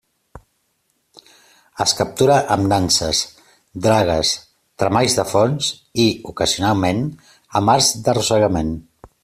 Es 1.83 1.91
captura 1.99 2.37
amb 2.55 2.65
nanses, 2.71 3.19
dragues, 3.87 4.33
tremalls 4.85 5.19
de 5.21 5.27
fons 5.35 5.71
i, 6.07 6.09
ocasionalment, 6.33 7.05
amb 7.61 7.75
arts 7.77 7.93
d'arrossegament. 8.09 8.77